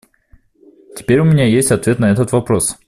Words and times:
Теперь 0.97 1.19
у 1.19 1.25
меня 1.25 1.45
есть 1.45 1.71
ответ 1.71 1.99
на 1.99 2.09
этот 2.11 2.31
вопрос. 2.31 2.75